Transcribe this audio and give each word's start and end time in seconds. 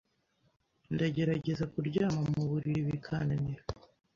Ndagerageza 0.93 1.63
kuryama 1.73 2.21
mu 2.33 2.43
buriri 2.49 2.81
bikananira 2.87 3.63